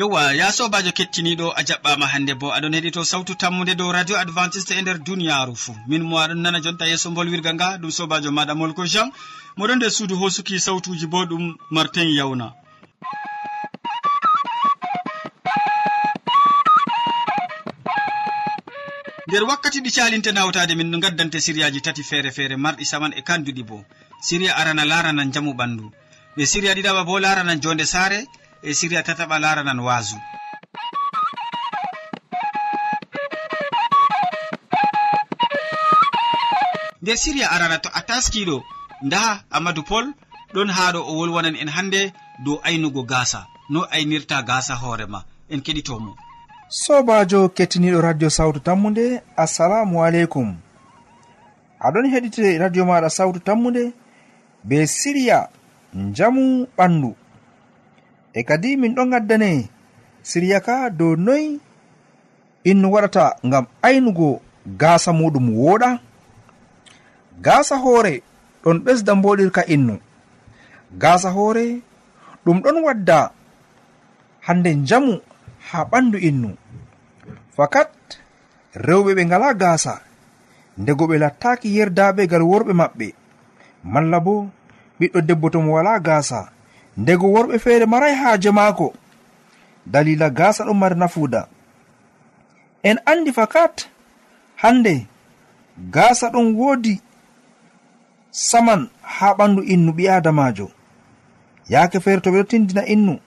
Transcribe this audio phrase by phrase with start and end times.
[0.00, 2.46] yowa ya sobajo kettiniɗo a jaɓɓama hande bo.
[2.56, 6.60] Aɗon heɗito sawtu tammude dow radio adventiste e nder duniyaru fou min mo aɗon nana
[6.64, 9.08] jonta yeeso bolwirga nga ɗum sobajo maɗa molko jean.
[9.58, 12.46] Moɗon nder suudu hosuki sawtuji bo ɗum martin yawna.
[19.28, 23.62] Nder wakkati ɗi calinte nawtade min gaddante siriyaji tati feere feere marɗi saman e kanduɗi
[23.68, 23.84] bo.
[24.26, 25.92] Siriya arana larana jamu ɓandu.
[26.36, 28.24] Ɓe siriya ɗiɗaɓa bo larana jonde saare
[28.62, 30.16] e siriya tataɓa laranan waasu.
[37.02, 38.56] Nder siriya arana to a taskiɗo
[39.06, 39.20] nda
[39.56, 40.06] amadou pol
[40.54, 42.00] ɗon haɗo o wolwanan en hannde
[42.44, 43.40] dow aynugo gasa
[43.72, 45.20] no aynirta gasa hoorema
[45.52, 46.12] en keɗitomo
[46.82, 49.04] sobajo kettiniɗo radio sawtu tammude
[49.44, 50.48] assalamu aleykum.
[51.86, 53.82] Aɗon heɗite radio maɗa sawtu tammude
[54.68, 55.38] be siriya
[56.16, 57.10] jamu ɓandu.
[58.32, 59.50] e kadi min ɗon gaddane
[60.22, 61.60] siriya ka dow noyi
[62.70, 64.30] innu waɗata ngam aynugo
[64.80, 65.90] gaasa muɗum wooɗa.
[67.44, 68.14] Gaasa hoore
[68.62, 69.94] ɗon ɓesda mboɗirka innu.
[71.02, 71.64] Gaasa hoore
[72.44, 73.18] ɗum ɗon wadda
[74.46, 75.14] hande njamu
[75.68, 76.50] ha ɓandu innu.
[77.56, 77.90] Fakat
[78.86, 79.92] rewɓe ɓe ngala gaasa
[80.80, 83.06] ndego ɓe lattaki yerdabegal worɓe maɓɓe
[83.92, 84.34] malla bo
[84.98, 86.38] ɓiɗɗo debbo tomo wala gaasa
[86.96, 88.92] ndego worɓe feere maray haaje maako.
[89.86, 91.46] Dalila gasa ɗon mari nafuuda.
[92.82, 93.88] En andi fakat
[94.56, 95.06] hande
[95.90, 97.00] gasa ɗon woodi
[98.30, 100.70] saman haa ɓandu innu ɓi adamajo
[101.68, 103.18] yaake feere to ɓe ɗo tindina innu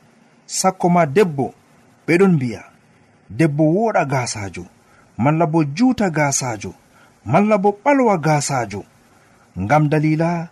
[0.45, 1.53] sakko ma debbo
[2.07, 2.61] ɓeɗon mbi'a.
[3.29, 4.65] Debbo wooɗa gasajo
[5.17, 6.73] malla bo juuta gasajo
[7.25, 8.83] malla bo ɓalwa gasajo
[9.59, 10.47] ngam dalila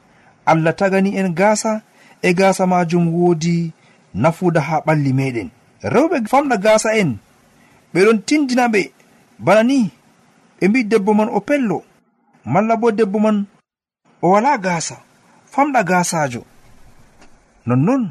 [0.46, 1.82] allah tagani en gasa
[2.22, 3.72] e gasa majum woodi
[4.22, 5.50] nafuda ha ɓalli meɗen
[5.94, 7.12] rewɓe famɗa gasa en
[7.94, 8.82] ɓeɗon tindinaɓe
[9.46, 9.80] bana ni
[10.60, 11.78] ɓe mbi debbo man o pello
[12.54, 13.38] malla bo debbo man
[14.22, 14.96] o wala gasa
[15.54, 16.42] famɗa gasajo
[17.68, 18.04] nonnon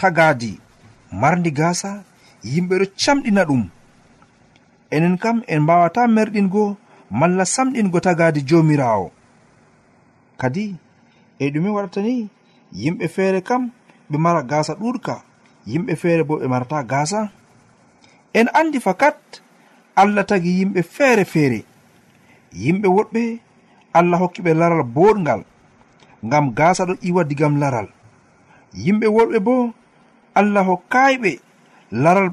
[0.00, 0.52] tagadi
[1.20, 1.90] mardi gasa
[2.52, 3.62] yimɓe ɗo camɗina ɗum.
[4.94, 6.64] Enen kam en mbawata merɗingo
[7.10, 9.06] malla samɗingo tagadi jomirawo
[10.40, 10.64] kadi
[11.38, 12.14] e ɗume waɗata ni
[12.80, 13.62] yimɓe feere kam
[14.10, 15.14] ɓe mara gasa ɗuɗka
[15.70, 17.20] yimɓe feere bo ɓe marata gasa
[18.38, 19.18] en andi fakat
[20.00, 21.60] allah tagi yimɓe feere feere.
[22.62, 23.22] Yimɓe woɗɓe
[23.98, 25.40] allah hokki ɓe laral boɗgal
[26.26, 27.88] ngam gasa ɗo iwa digam laral.
[28.84, 29.54] Yimɓe woɗɓe bo
[30.38, 31.30] allah hokkayɓe
[32.02, 32.30] laral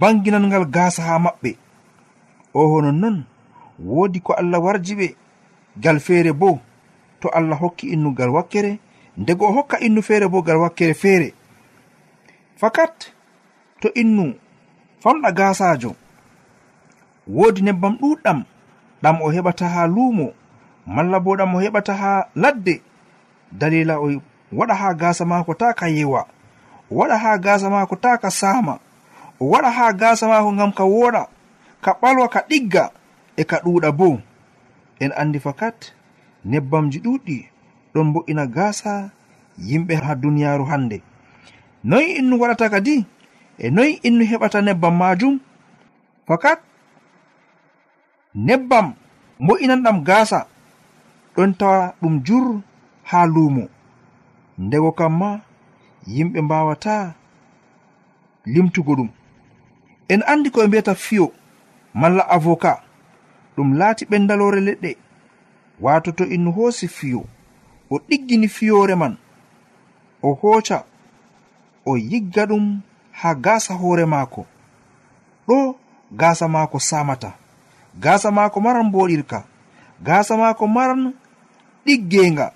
[0.00, 1.50] banginalngal gasa ha maɓɓe.
[2.54, 3.24] O honon
[3.78, 5.08] woodi ko allah warji ɓe
[5.82, 6.60] gal feere bo
[7.20, 8.78] to allah hokki innugal wakkere
[9.16, 11.34] ndego o hokka innu feere bo gal wakkere feere.
[12.56, 13.12] Fakat
[13.80, 14.34] to innu
[15.02, 15.94] famɗa gasajo
[17.26, 18.44] woodi nebbam ɗuɗɗam
[19.02, 20.32] ɗam o heɓata ha luumo
[20.86, 22.82] malla bo ɗam o heɓata ha ladde
[23.52, 24.06] dalila o
[24.52, 26.26] waɗa ha gasa maako ta ka yewa
[26.90, 28.78] o waɗa ha gasa maako ta ka sama
[29.40, 31.22] o waɗa ha gasa maako ngam ka woɗa
[31.84, 32.90] ka ɓalwa ka ɗigga
[33.36, 34.20] e ka ɗuuɗa bo.
[35.00, 35.92] En andi fakat
[36.44, 37.36] nebbamji ɗuɗɗi
[37.94, 38.92] ɗon mbo'ina gasa
[39.68, 40.96] yimɓe ha duniyaru hande
[41.88, 42.96] noyi innu waɗata kadi
[43.58, 45.34] e noyi innu heɓata nebbam majum
[46.26, 46.60] fakat
[48.46, 48.86] nebbam
[49.42, 50.38] mbo'inan gasa
[51.36, 52.46] ɗon tawa ɗum jur
[53.10, 53.64] ha lumo
[54.58, 55.30] ndego kam ma
[56.06, 57.14] yimɓe mbawata
[58.52, 59.10] limtugo ɗum.
[60.08, 61.26] En andi koɓe mbiyata fiyo
[62.00, 62.78] malla avocat
[63.56, 64.90] ɗum laati ɓendalore leɗɗe.
[65.80, 67.20] Wato to innu hoosi fiyo.
[67.94, 69.14] o ɗiggini fiyore man
[70.22, 70.78] o hooca
[71.86, 72.64] o yigga ɗum
[73.18, 74.42] ha gasa hoore maako.
[75.46, 75.76] Ɗo
[76.20, 77.30] gasa maako samata
[78.04, 79.38] gasa maako maran mboɗirka
[80.06, 81.02] gasa maako maran
[81.86, 82.46] ɗiggenga.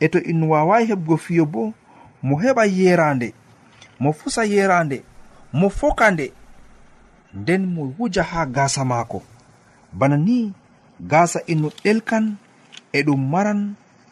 [0.00, 1.62] E to innu wawayi heɓgo fiyo bo
[2.26, 3.28] mo heɓa yerande
[4.02, 4.98] mo fusa yerande
[5.58, 6.26] mo foka nde
[7.38, 9.18] nden mo wuja ha gasa maako.
[9.98, 10.52] Bana ni
[11.10, 12.24] gasa innu ɗelkan
[12.92, 13.60] e ɗum maran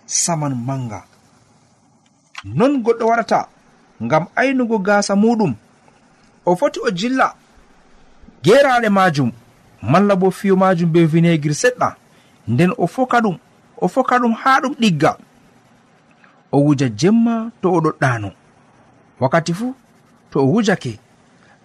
[0.06, 1.04] saman manga.
[2.44, 3.48] Non goɗɗo warata
[4.02, 5.54] ngam aynugo gasa muɗum.
[6.46, 7.34] O foti o jilla
[8.42, 9.30] geraɗe majum
[9.82, 11.96] malla bo fiyo majum be vinegir seɗɗa.
[12.48, 13.38] Nden o foka ɗum
[13.76, 15.16] o foka ɗum ha ɗum ɗigga.
[16.52, 18.30] O wuja jemma to o ɗoɗɗano
[19.20, 19.74] wakkati fuu
[20.30, 20.98] to o wujake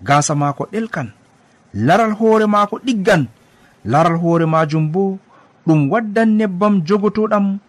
[0.02, 1.12] gasa mako ɗelkan.
[1.74, 3.28] Laral hoore mako ɗiggan.
[3.86, 5.20] Laral hoore majum bo
[5.68, 7.60] ɗum waddan nebbam jogotoɗam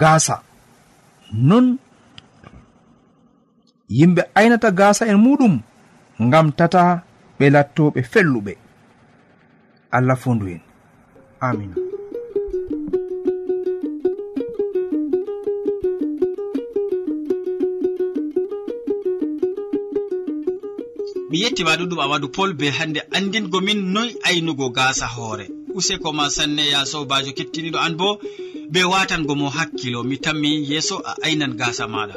[0.00, 0.42] gaasa.
[1.32, 1.78] Non
[3.88, 5.54] yimɓe aynata gaasa en muɗum
[6.26, 7.02] ngam tata
[7.38, 8.52] ɓe lattoɓe felluɓe.
[9.96, 10.60] Allah fondu en.
[11.40, 11.76] Amina
[21.34, 25.46] mi yettima ɗuɗum amadou pol be hannde andingomin noy aynugo gasa hoore.
[25.74, 28.08] Useko ma sanne ya sobajo kettiniɗo an bo
[28.72, 32.16] be watango mo hakkilo mi tammi yeeso a aynan gasa maɗa.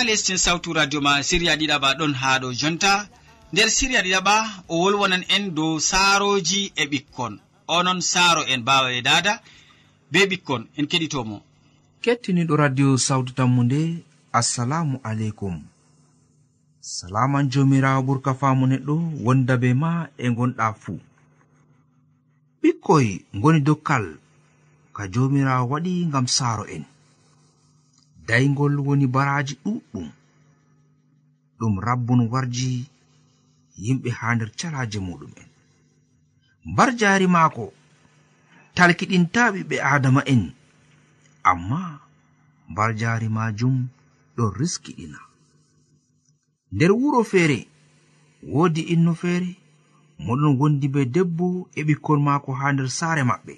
[0.00, 2.92] ha lestin sawtu radio ma siriya ɗiɗaɓa ɗon ha ɗo jonta.
[3.52, 4.34] Nder siriya ɗiɗaɓa
[4.72, 7.32] o wolwonan en dow saaroji e ɓikkon.
[7.76, 9.32] Onon saaro en bawa e dada
[10.12, 10.62] be ɓikkon.
[10.78, 11.36] En keɗitomo.
[12.02, 13.80] Kettiniɗo radio sawtu tammu nde
[14.38, 15.56] assalamu aleykum.
[16.80, 18.94] Salaman jomirawo ɓurka famu neɗɗo
[19.24, 20.98] wonda be ma e gonɗa fuu.
[22.62, 23.06] Ɓikkoy
[23.42, 24.04] goni dokkal
[24.96, 26.84] ka jomirawo waɗi ngam saaro en.
[28.30, 30.08] daygol woni baraji ɗuɗɗum.
[31.58, 32.70] Ɗum rabbun warji
[33.84, 35.48] yimɓe ha nder calaje muɗum'en
[36.70, 37.64] mbar jaari maako
[38.76, 40.42] talkiɗinta ɓiɓɓe adama en.
[41.50, 41.80] Amma
[42.70, 43.76] mbar jaari majum
[44.36, 45.18] ɗon riskiɗina.
[46.74, 47.58] Nder wuro feere
[48.52, 49.50] woodi inno feere
[50.24, 51.46] moɗon wondi be debbo
[51.78, 53.54] e ɓikkon maako ha nder saare maɓɓe.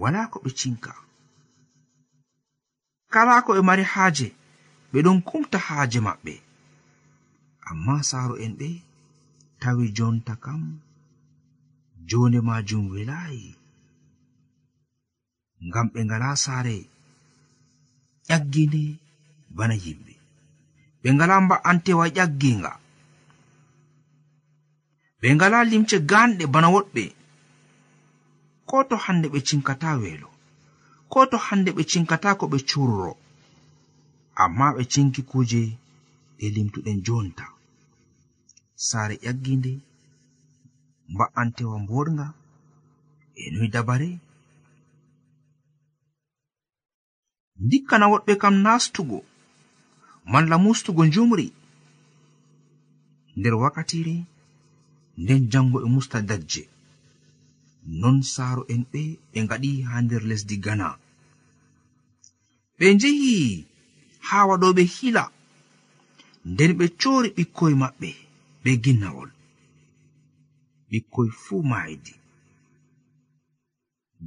[0.00, 0.92] Wala ko ɓe cinka.
[3.12, 4.26] kala ko ɓe mari haaje
[4.92, 6.34] ɓe ɗon kumta haaje maɓɓe.
[7.68, 8.68] Amma saaro en ɓe
[9.60, 10.62] tawi jonta kam
[12.08, 13.46] jonde majum welayi
[15.66, 16.76] ngam ɓe ngala saare
[18.28, 18.82] ƴaggine
[19.56, 20.14] bana yimɓe.
[21.02, 22.72] Ɓe ngala mba'antewa ƴagginga.
[25.20, 27.04] Ɓe ngala limce ganɗe bana woɗɓe.
[28.68, 30.29] Ko to hande ɓe cinkata weelo.
[31.10, 33.10] ko to hande ɓe cinkatako ɓe curro.
[34.42, 35.62] Amma ɓe cinki kuje
[36.38, 37.46] ɗe limtuɗen jonta.
[38.86, 39.72] Saare ƴagginde
[41.12, 42.26] mba'antewa mborga
[43.42, 44.10] e noyi dabare.
[47.70, 49.18] Dikkana woɗɓe kam nastugo
[50.32, 51.46] malla mustugo njumri.
[53.36, 54.16] Nder wakkatire
[55.22, 56.62] nden jango e musta dajje.
[57.86, 60.86] non saaro en ɓe ɓe ngaɗi ha nder lesdi gana
[62.78, 63.34] ɓe njehi
[64.26, 65.24] ha waɗoɓe hila
[66.50, 68.10] nden ɓe cori ɓikkoy maɓɓe
[68.62, 69.30] be ginnawol.
[70.90, 72.14] Ɓikkoy fuu maaydi.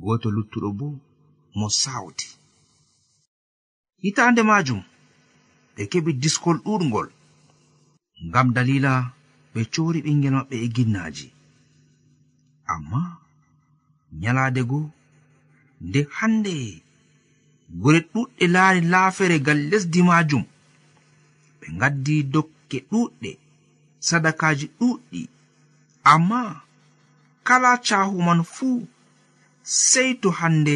[0.02, 0.88] Goto luttuɗo bo
[1.58, 2.28] mo sawti
[4.02, 4.82] hitande majum
[5.76, 7.08] ɓe keɓi diskol ɗuɗgol
[8.28, 8.92] ngam dalila
[9.54, 11.28] ɓe cori ɓingel maɓɓe e ginnaji
[12.74, 13.23] amma
[14.22, 14.80] nyalaade go
[15.88, 16.54] nde hande
[17.82, 20.44] gure ɗuɗɗe laari laafere gal lesdi maajum
[21.60, 23.30] ɓe ngaddi dokke ɗuɗɗe
[24.08, 25.22] sadakaji ɗuɗɗi.
[26.14, 26.40] Amma
[27.48, 28.88] kala caahu man fuu
[29.88, 30.76] sey to hande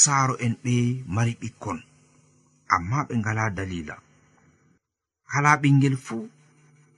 [0.00, 0.74] saaro en ɓe
[1.14, 1.78] mari ɓikkon.
[2.74, 3.96] Amma ɓe ngala dalila
[5.30, 6.22] kala ɓingel fuu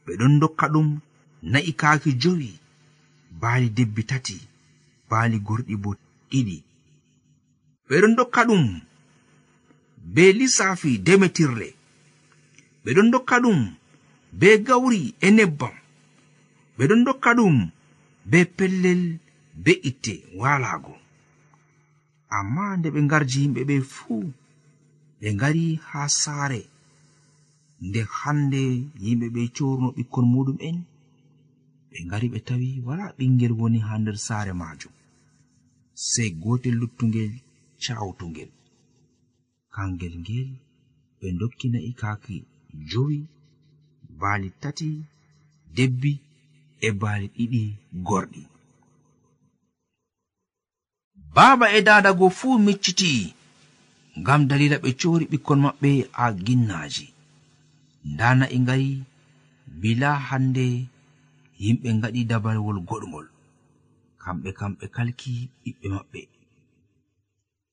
[0.05, 0.89] ɓe ɗon dokka ɗum
[1.53, 2.51] na'i kaaki jowi
[3.41, 4.37] baali debbi tati.
[5.15, 5.91] paali gorɗi bo
[6.31, 6.57] ɗiɗi.
[7.89, 8.65] Ɓeɗon dokka ɗum
[10.15, 11.69] be lissafi demetirle.
[12.85, 13.61] Ɓeɗon dokka ɗum
[14.41, 15.75] be gawri e nebbam.
[16.77, 17.57] Ɓeɗon dokka ɗum
[18.31, 19.03] be pellel
[19.65, 20.95] be itte walago
[22.37, 24.25] amma nde ɓe garji yimɓe ɓe fuu
[25.21, 26.61] ɓe ngari ha saare.
[27.87, 28.63] Nde hande
[29.05, 30.77] yimɓe ɓe corno ɓikkon muɗum'en
[31.91, 34.93] ɓe ngari ɓe tawi wala ɓingel woni ha nder saare majum
[35.95, 37.33] sey gotel luttungel
[37.83, 38.51] cawtungel.
[39.75, 40.49] Kangel ngel
[41.19, 42.37] ɓe dokkina'i kaaki
[42.91, 43.19] jowi
[44.21, 44.89] baali tati
[45.77, 46.13] debbi
[46.87, 47.63] e baali ɗiɗi
[48.07, 48.43] gorɗi.
[51.35, 53.25] Baaba e dadago fuu micciti'i
[54.21, 55.91] ngam dalila ɓe cori ɓikkon maɓɓe
[56.23, 57.07] a ginnaji
[58.11, 58.91] nda na'i ngari
[59.81, 60.65] bila hande
[61.63, 63.27] yimɓe ngaɗi dabarwol goɗgol
[64.25, 66.21] kamɓe kam ɓe kalki ɓiɓɓe maɓɓe.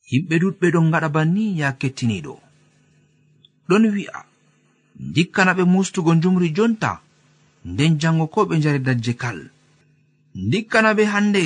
[0.10, 2.34] Yimɓe ɗuɗɓe ɗon ngaɗa banni ya kettiniɗo
[3.67, 4.20] ɗon wi'a
[5.08, 6.91] ndikkana ɓe mustugo njumri jonta
[7.72, 9.39] nden jango ko ɓe njari dajje kal.
[10.46, 11.43] Ndikkana ɓe hannde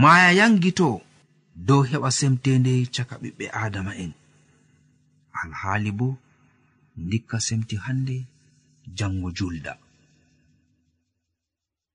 [0.00, 0.88] maaya yangito
[1.66, 4.12] dow heɓa semtende caka ɓiɓɓe adama'en.
[5.40, 6.08] Alhaali bo
[7.04, 8.16] ndikka semti hannde
[8.98, 9.72] jango julda.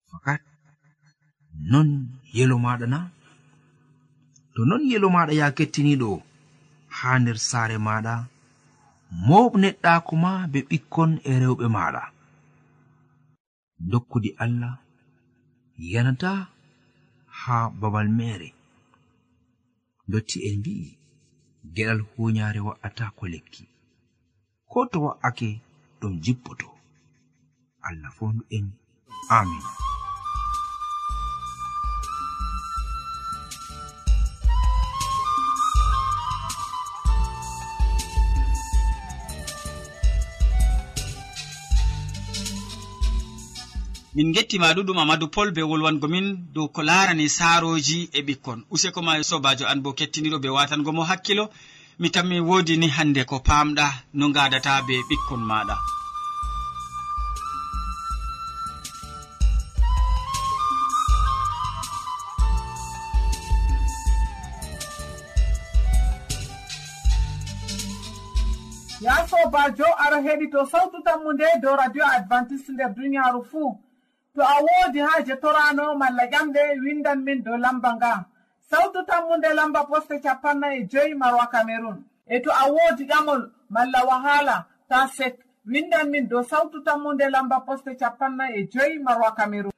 [0.09, 0.41] Fakat
[1.53, 1.89] non
[2.33, 2.99] yelo maɗa na?
[4.53, 6.09] To non yelo maɗa ya kettiniɗo
[6.97, 8.13] ha nder saare maɗa
[9.27, 12.03] mobneɗɗako ma be ɓikkon e rewɓe maɗa.
[13.89, 14.73] Dokkudi allah
[15.91, 16.31] yanata
[17.39, 18.49] ha babal mere.
[20.11, 20.97] Dotti en mbi'i
[21.75, 23.63] geɗal hunyare wa'ata ko lekki.
[24.69, 25.49] Ko to wa'ake
[25.99, 26.67] ɗum jippoto.
[27.87, 28.65] Allah fondu en.
[29.29, 29.90] Amin.
[44.15, 48.59] min gettima ɗuɗum amadou pol be wolwango min dow ko larani saroji e ɓikkon.
[48.73, 51.45] Useko ma sobajo an bo kettiniɗo be watango mo hakkilo.
[51.99, 55.75] Mi tammi wodi ni hande ko pamɗa no gadata be ɓikkon maɗa
[69.01, 73.71] ya sobajo aɗa heɗi to sawtu tammu nde dow radio adventiste nder duniyaru fuu.
[74.35, 78.25] to a woodi haaje torano malla ƴamɗe windan min dow lamba nga
[78.69, 81.97] sawtu tammude lamba poste capanna e joyi marwa cameron
[82.27, 85.35] e to a woodi ƴamol malla wahala ta sek
[85.65, 89.71] windan min dow sawtu tammude lamba poste capanna e joyi marwa cameron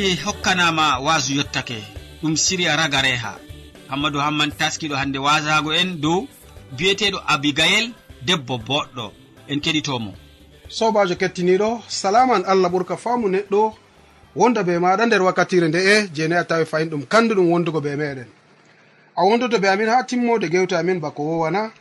[0.00, 1.84] sawti hokkanama waasu yottake.
[2.22, 3.36] Ɗum siriya ragareha.
[3.88, 6.26] Hammadou hamman taskiɗo hande wasago en dow
[6.76, 7.92] biyeteɗo abigayel
[8.26, 9.10] debbo boɗɗo.
[9.48, 10.12] En keɗitomo.
[10.68, 13.74] Sobajo kettiniɗo salaman allah ɓurka famu neɗɗo
[14.36, 18.28] wonda be maɗa nder wakkatire nde'e jeni a tawi fayin ɗum kanduɗum wondugo be meɗen.
[19.16, 21.72] A wondoto be amin ha timmode gewte amin bako wowana.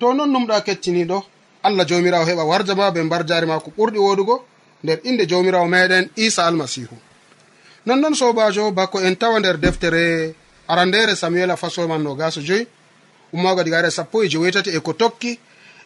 [0.00, 1.22] To non numɗa kettiniɗo
[1.62, 4.44] allah jomirawo heɓa warja ma be mbar jari ma ko ɓurɗi wodugo
[4.84, 6.96] nder inde jomirawo meɗen isa almasihu.
[7.88, 10.34] nonnon sobajo bako en tawa nder deftere
[10.68, 12.66] arandere samuel a fasolman no gaso joyi
[13.32, 15.38] ummago diga ara sappo e jewetati e ko tokki.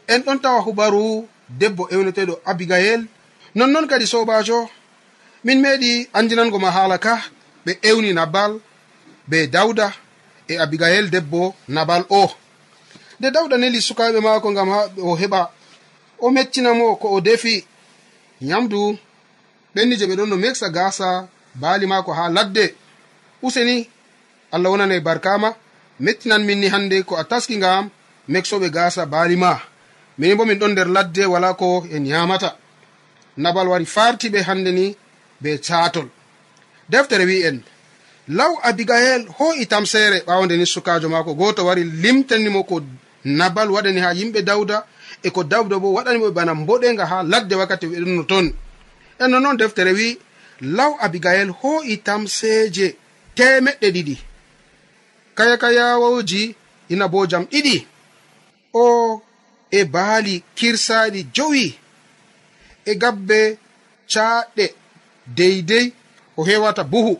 [0.09, 3.01] En ɗon tawa hubaru debbo ewneteɗo abigail
[3.55, 4.69] nonnon kadi sobajo
[5.45, 7.15] min meeɗi andinango ma haala ka
[7.65, 8.53] ɓe ewni nabal
[9.29, 9.87] be dawda
[10.49, 12.31] e abigail debbo nabal o.
[13.21, 15.41] Nde dawda neli sukaɓe maako gam ha o heɓa
[16.19, 17.65] o mettinamo ko o defi.
[18.49, 18.99] Nyamdu
[19.75, 22.75] ɓenni je ɓe ɗon no meksa gasa baali maako ha ladde.
[23.43, 23.89] Useni
[24.53, 25.55] allah wonana e barkama
[26.01, 27.91] mettinan min ni hannde ko a taski ngam
[28.29, 29.59] meksoɓe gasa baali ma
[30.19, 32.57] minin bo min ɗon nder ladde wala ko en yamata
[33.37, 34.97] nabal wari fartiɓe hande ni
[35.41, 36.09] be catol
[36.89, 37.59] deftere wi en
[38.29, 42.81] law abigail ho'itam seere ɓawde ni sukajo maako goto wari limtanimo ko
[43.25, 44.87] nabal waɗani ha yimɓe dawda
[45.23, 48.47] e ko dawda bo waɗanimo bana mboɗenga ha ladde wakkati ɓe ɗonno toon
[49.23, 50.19] en nonnoon deftere wi'
[50.63, 52.87] law abigail ho'i tamseeje
[53.37, 54.17] temeɗɗe ɗiɗi.
[55.37, 56.43] Kaya kayawoji
[56.93, 57.77] ina bo jam ɗiɗi.
[58.75, 59.23] O
[59.71, 61.67] e baali kirsaɗi jowi
[62.85, 63.59] e gabbe
[64.13, 64.65] caɗɗe
[65.37, 65.87] deydey
[66.37, 67.15] o hewata buhu.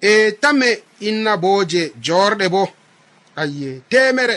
[0.00, 0.68] E tame
[1.08, 2.62] innaboje jorɗe bo.
[3.40, 4.36] Ayye temere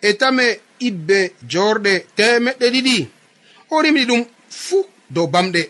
[0.00, 0.46] e tame
[0.88, 1.18] ibbe
[1.52, 2.96] jorɗe temeɗɗe ɗiɗi.
[3.70, 4.22] O rimɗi ɗum
[4.62, 5.62] fuu dow bamɗe.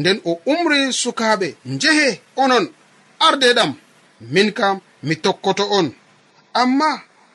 [0.00, 2.08] nden o umri sukaaɓe njehe
[2.42, 2.64] onon
[3.26, 3.70] ardeɗam
[4.34, 4.76] min kam
[5.06, 5.86] mi tokkoto on.
[6.62, 6.90] Amma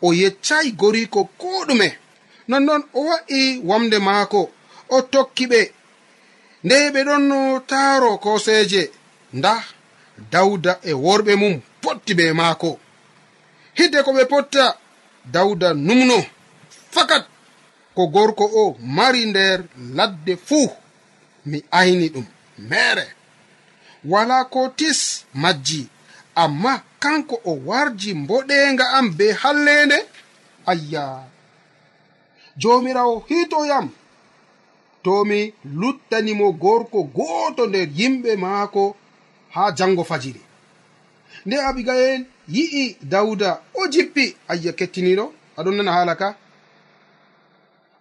[0.06, 1.88] o yeccayi goriko ko ɗume.
[2.50, 4.42] Nonnoon o wa'i wamde maako
[4.90, 5.62] o tokki ɓe.
[6.66, 7.26] Nde ɓe ɗon
[7.70, 8.82] taaro koseeje
[9.38, 9.54] nda
[10.32, 12.70] dawda e worɓe mum potti be maako.
[13.78, 14.64] Hidde ko ɓe potta
[15.34, 16.18] dawda numno.
[16.94, 17.24] Fakat
[17.96, 19.58] ko gorko o mari nder
[19.98, 20.68] ladde fuu
[21.50, 22.26] mi ayni ɗum.
[22.70, 23.08] mere
[24.06, 25.88] wala ko tis majji
[26.36, 29.98] amma kanko o warji mboɗenga am be hallende
[30.66, 31.24] ayya.
[32.58, 33.90] Jomirawo hitoyam
[35.04, 38.96] tomi luttanimo gorko goto nder yimɓe maako
[39.54, 40.42] ha jango fajiri.
[41.46, 45.26] Nde abigayel yi'i dawda o jippi ayya kettiniɗo
[45.58, 46.36] aɗon nana hala ka.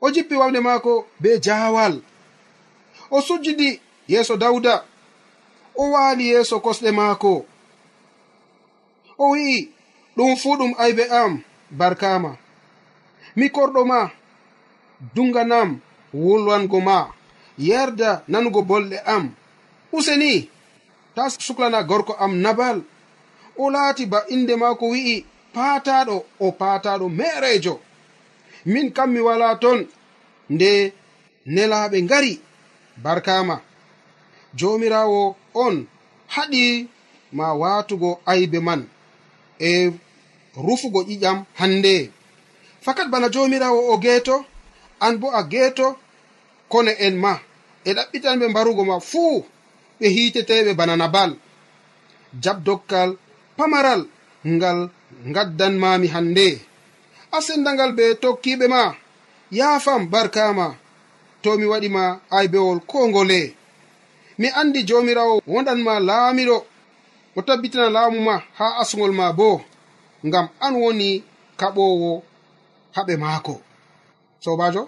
[0.01, 1.95] O jippi wamde maako be jawal
[3.11, 4.85] o sujjidi yeeso dawda
[5.75, 7.33] o waali yeeso kosɗe maako.
[9.19, 9.71] O wi'i
[10.17, 11.33] ɗum fuu ɗum aybe am
[11.79, 12.31] barkama
[13.37, 14.01] mi korɗo ma
[15.15, 15.71] dunganam
[16.23, 16.97] wulwango ma
[17.69, 19.25] yarda nanugo bolɗe am.
[19.97, 20.51] Useni
[21.15, 22.79] ta suklana gorko am nabal.
[23.63, 27.75] O laati ba inde maako wi'i paataɗo o paataɗo merejo
[28.67, 29.79] min kam mi wala ton
[30.51, 30.71] nde
[31.47, 32.33] nelaaɓe ngari
[33.05, 33.57] barkama
[34.55, 35.87] jomirawo on
[36.35, 36.89] haɗi
[37.33, 38.87] ma watugo aybe man.
[39.61, 39.93] E
[40.57, 42.11] rufugo ƴiƴam hande.
[42.81, 44.45] Fakat bana jomirawo o geeto
[45.01, 45.97] an bo a geeto
[46.69, 47.41] kone en ma.
[47.85, 49.45] E ɗaɓɓitanɓe mbarugo ma fuu
[50.01, 51.37] ɓe hiteteɓe bana nabal
[52.43, 53.17] jabdokkal
[53.57, 54.07] pamaral
[54.47, 54.91] ngal
[55.35, 56.61] gaddanmami hande.
[57.33, 58.95] A sendangal be tokkiɓe ma.
[59.51, 60.67] Yaafam barkama.
[61.43, 63.55] To mi waɗima aybewol ko ngole.
[64.39, 66.59] mi andi jomirawo wonɗanma laamiɗo.
[67.37, 69.49] O tabbitina laamu ma ha asugol ma bo
[70.27, 71.09] ngam an woni
[71.61, 72.11] kaɓowo
[72.97, 73.55] haɓe maako.
[74.45, 74.83] Sobajo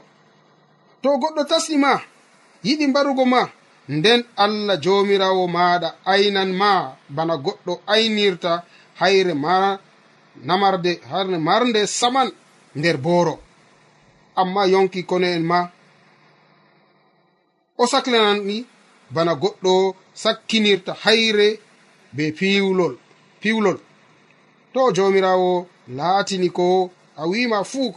[1.03, 1.93] to goɗɗo tasnima
[2.67, 3.41] yiɗi mbarugo ma
[3.97, 6.71] nden allah jomirawo maɗa aynan ma
[7.17, 8.53] bana goɗɗo aynirta
[9.01, 9.55] hayre ma
[10.49, 12.29] namarde harne marnde saman
[12.79, 13.35] nder booro.
[14.41, 15.61] Amma yonki kono en ma
[17.77, 18.57] o saklanani
[19.11, 21.59] bana goɗɗo sakkinirta hayre
[22.13, 22.95] be piwlol
[23.41, 23.79] piwlol.
[24.75, 27.95] To jomirawo laatini ko a wima fuu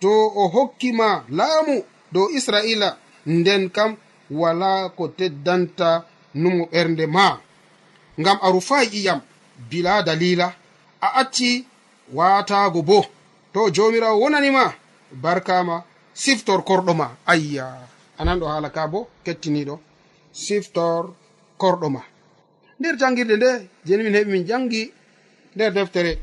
[0.00, 2.96] to o hokkima laamu dow israila
[3.26, 3.96] nden kam
[4.30, 7.40] wala ko teddanta numo ɓernde ma.
[8.20, 9.20] Ngam a rufayi iyam
[9.70, 10.54] bila dalila
[11.00, 11.66] a acci
[12.14, 13.04] watago bo.
[13.52, 14.74] To jomirawo wonanima
[15.12, 15.82] barkama
[16.14, 17.06] siftorkorɗo ma.
[17.26, 17.66] Ayya
[18.18, 19.78] anan ɗo haala ka bo kettiniɗo
[20.32, 21.12] siftor
[21.58, 22.00] korɗo ma.
[22.80, 23.50] Nder jangirde nde
[23.86, 24.92] jeni min heɓi min jangi
[25.54, 26.18] nder deftere.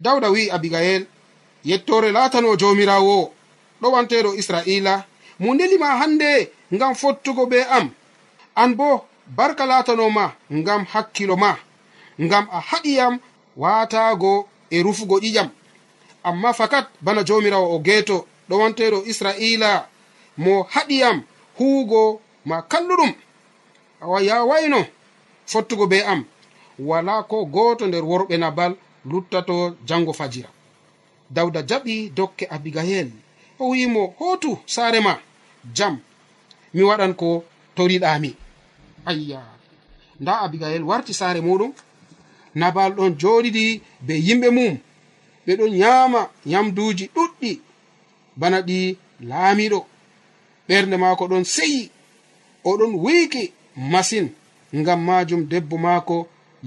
[0.00, 1.06] Dawda wi'i abigayel
[1.64, 3.32] yettore latano jomirawo
[3.82, 5.04] ɗowanteɗo israila
[5.40, 7.90] mo ndelima hande ngam fottugo be am.
[8.54, 11.56] An bo barka latanoma ngam hakkilo ma
[12.20, 13.18] ngam a haɗiyam
[13.56, 15.48] watago e rufugo ƴiƴam
[16.24, 19.88] amma fakat bana jomirawo o geeto ɗowanteɗo israila
[20.36, 21.22] mo haɗiyam
[21.58, 23.12] huugo ma kalluɗum.
[24.28, 24.86] Ya wayno
[25.46, 26.24] fottugo be am.
[26.78, 28.72] Wala ko goto nder worɓe nabal
[29.10, 30.48] luttato jango fajira.
[31.30, 33.10] Dawda jaɓi dokke abigayel
[33.58, 35.18] o wimo hotu saare ma
[35.76, 35.94] jam.
[36.74, 37.44] Mi waɗan ko
[37.76, 38.30] toriɗami
[39.06, 39.40] ayya.
[40.20, 41.72] Nda abigayel warti saare muɗum.
[42.54, 43.64] Nabal ɗon joɗiɗi
[44.06, 44.74] be yimɓe mum.
[45.46, 47.60] Ɓe ɗon nyama nyamduji ɗuɗɗi.
[48.36, 48.78] Bana ɗi
[49.28, 49.78] laamiɗo.
[50.68, 51.90] Ɓernde maako ɗon seyi.
[52.70, 53.42] oɗon wiiki
[53.92, 54.26] masin
[54.78, 56.16] ngam majum debbo maako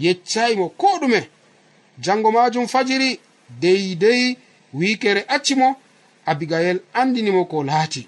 [0.03, 1.21] yeccaymo ko ɗume.
[2.03, 3.09] Jango majum fajiri
[3.61, 4.21] deydey
[4.77, 5.67] wiikere accimo
[6.29, 8.01] abigayel andinimo ko laati.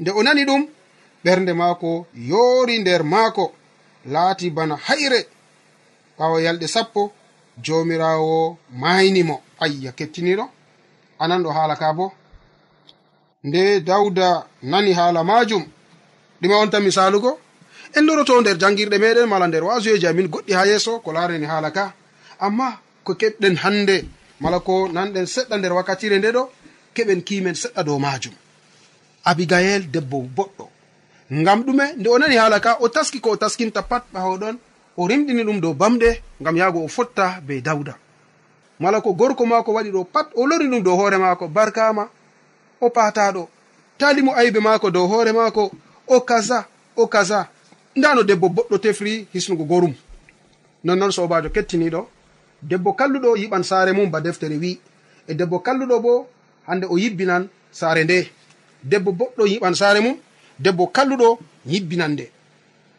[0.00, 0.62] Nde o nani ɗum
[1.24, 1.90] ɓernde maako
[2.30, 3.44] yoori nder maako
[4.12, 5.20] laati bana hayre.
[6.18, 7.02] Ɓawa yalɗe sappo
[7.64, 8.36] jomirawo
[8.82, 10.44] maynimo ayya kettiniɗo
[11.22, 12.06] anan ɗo haala ka bo.
[13.44, 15.64] Nde dawda nani haala majum
[16.40, 17.38] ɗume on tan misalugo
[17.94, 21.70] en loroto nder jangirɗe meɗen mala nder wasuyeji amin goɗɗi ha yeeso ko larani haala
[21.70, 21.92] ka.
[22.40, 24.04] Amma ko keɓɗen hande
[24.40, 26.42] mala ko nanɗen seɗɗa nder wakkatire nde ɗo
[26.94, 28.34] keɓen kimen seɗɗa dow majum.
[29.24, 30.64] Abigail debbo boɗɗo.
[31.30, 34.56] Ngam ɗume nde o nani haala ka o taski ko o taskinta pat ɓawo ɗon
[34.96, 37.94] o rimɗini ɗum dow bamɗe ngam yahgo o fotta be dawda.
[38.80, 42.08] Mala ko gorko maako waɗi ɗo pat o lori ɗum dow hoore maako barkama
[42.80, 43.48] o pataɗo
[43.98, 45.70] talimo aybe maako dow hoore maako
[46.08, 46.66] o kaza
[46.96, 47.48] o kaza.
[47.96, 49.94] Nda no debbo boɗɗo tefri hisnugo gorum.
[50.84, 52.00] Nonnoon sobajo kettiniɗo.
[52.62, 54.80] Debbo kalluɗo yiɓan saare mum ba deftere wi.
[55.28, 56.12] E debbo kalluɗo bo
[56.66, 58.18] hande o yibbinan saare nde.
[58.90, 60.16] Debbo boɗɗo yiɓan saare mum
[60.58, 62.26] debbo kalluɗo yibbinan nde.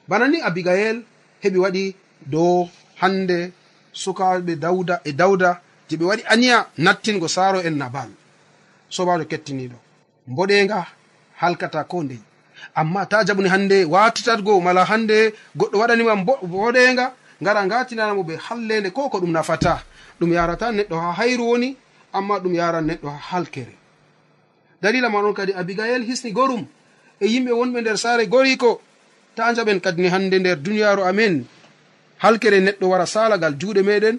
[0.07, 0.97] Bana ni abigail
[1.43, 1.95] heɓi waɗi
[2.25, 2.69] dow
[3.01, 3.51] hande
[3.93, 8.09] sukaɓe dawda e dawda je ɓe waɗi aniya nattingo saaro en nabal.
[8.89, 9.77] Sobajo kettiniɗo.
[10.27, 10.79] Mboɗenga
[11.41, 12.19] halkata ko ndey
[12.75, 17.05] amma ta jaɓuni hannde watitatgo mala hannde goɗɗo waɗanima boɗenga
[17.41, 19.83] ngara ngatinanamo ɓe hallende ko ko ɗum nafata.
[20.19, 21.75] Ɗum yarata neɗɗo ha hayru woni
[22.13, 23.75] amma ɗum yaran neɗɗo ha halkere
[24.81, 26.65] dalila ma on kadi abigail hisni gorum
[27.19, 28.81] e yimɓe wonɓe nder saare goriko
[29.35, 31.45] ta jaɓen kadini hannde nder duniyaru amin
[32.17, 34.17] halkere neɗɗo wara salagal juuɗe meɗen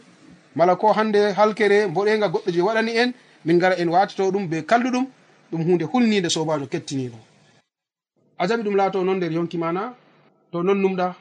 [0.55, 3.12] mala ko hannde halkere mboɗenga goɗɗo je waɗani en
[3.44, 5.07] min ngara en watito ɗum be kalluɗum
[5.53, 7.18] ɗum hunde hulnide sobajo kettiniɗo
[8.40, 9.92] a jaɓi ɗum laato noon nder yonki mana
[10.50, 11.14] to non numɗa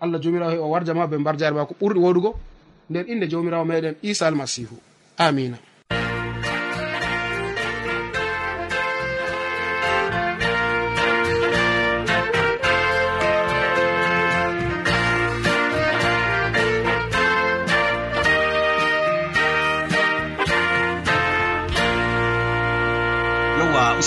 [0.00, 2.30] allah jomirawo he o warja ma be mbar jare ma ko ɓurɗi woɗugo.
[2.90, 4.76] Nder inde jomirawo meɗen isa almasihu
[5.16, 5.58] amina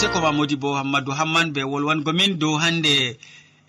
[0.01, 3.19] useko ma modi bo hammadou hamman be wolwango min dow hande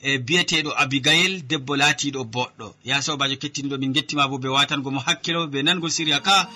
[0.00, 2.74] e biyeteɗo abigail debbo laatiɗo boɗɗo.
[2.84, 6.48] Ya sobajo kettinɗo min gettima bo be watango mo hakkilo be nango siriya ka.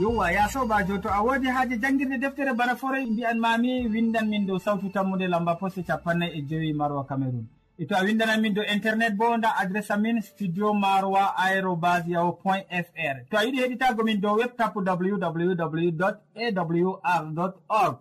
[0.00, 4.46] yowa ya sobajo to a wodi haaji jangguirde deftere bana forey mbiyan mami windan min
[4.46, 7.44] dow sawtu tammude lamba poste capannay e joyi maroa cameron
[7.78, 12.32] e to a windanan min dow internet bo nda adresse amin studio maroa aérobas yaho
[12.32, 13.16] point fr.
[13.30, 17.96] To a yiɗi heɗitago min dow webtap www awr org.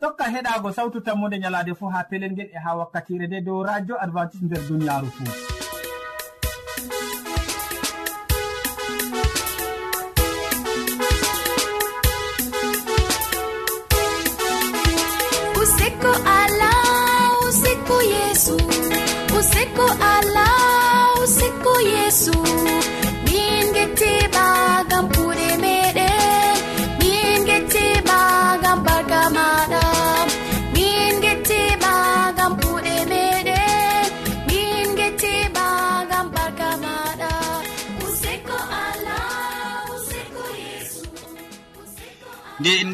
[0.00, 3.96] Tokka heɗago sawtu tammude ñalade fo ha pelel ngel e ha wakkatire nde dow radio
[4.00, 5.57] advantice nder duniyaru fou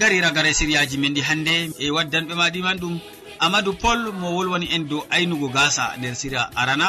[0.05, 2.95] gari ragare siriyaji men ɗi hannde e waddanɓe ma ɗiman ɗum
[3.41, 6.89] amadou pol mo wolwani en dow aynugo gasa nder siria arana.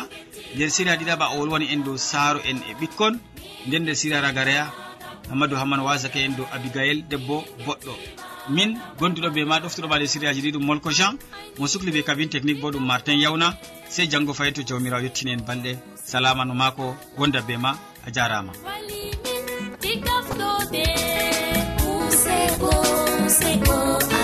[0.55, 3.13] Nder siria ɗiɗaɓa o wolwani en dow saaro en e ɓikkon.
[3.67, 4.65] Nden nder siria ragareya
[5.31, 7.93] amadou hamman wasake en dow abigail debbo boɗɗo.
[8.49, 11.15] Min gonduɗo be ma ɗoftuɗoma nder siriyaji ɗi ɗum molko jean.
[11.57, 13.55] Mo sukli be kabine technique bo ɗum martin yawna.
[13.89, 15.77] Sey janggo fayin to jawmirawo yettini en balɗe.
[16.03, 18.51] Salama no mako gonda be ma a jarama.
[18.65, 19.71] Wali min,
[23.35, 24.14] useko